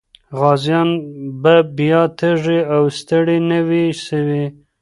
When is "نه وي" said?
3.49-3.85